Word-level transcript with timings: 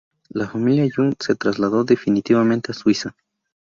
La 0.31 0.47
familia 0.47 0.89
Jung 0.91 1.13
se 1.19 1.35
trasladó 1.35 1.83
definitivamente 1.83 2.71
a 2.71 2.73
Suiza. 2.73 3.15